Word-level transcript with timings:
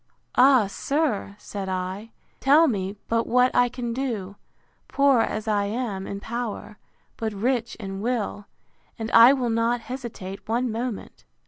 Ah, 0.33 0.65
sir! 0.65 1.35
said 1.37 1.69
I, 1.69 2.09
tell 2.39 2.67
me 2.67 2.95
but 3.07 3.27
what 3.27 3.53
I 3.55 3.69
can 3.69 3.93
do, 3.93 4.35
poor 4.87 5.19
as 5.21 5.47
I 5.47 5.65
am 5.65 6.07
in 6.07 6.19
power, 6.19 6.79
but 7.17 7.33
rich 7.33 7.75
in 7.75 8.01
will; 8.01 8.47
and 8.97 9.11
I 9.11 9.31
will 9.33 9.51
not 9.51 9.81
hesitate 9.81 10.47
one 10.47 10.71
moment. 10.71 11.23